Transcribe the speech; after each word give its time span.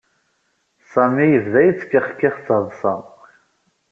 Sami 0.91 1.25
yebda 1.27 1.61
yettkexkix 1.63 2.35
d 2.39 2.43
taḍṣa. 2.47 2.95